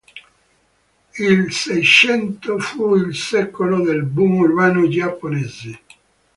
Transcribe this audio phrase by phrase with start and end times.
[1.19, 5.81] Il Seicento fu il secolo del boom urbano giapponese.